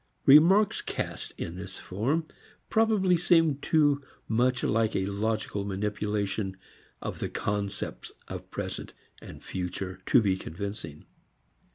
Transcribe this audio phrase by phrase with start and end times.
[0.25, 2.25] Remarks cast in this form
[2.71, 6.57] probably seem too much like a logical manipulation
[7.03, 11.05] of the concepts of present and future to be convincing.